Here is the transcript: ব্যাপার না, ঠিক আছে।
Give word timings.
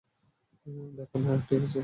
ব্যাপার 0.97 1.19
না, 1.21 1.33
ঠিক 1.49 1.61
আছে। 1.63 1.79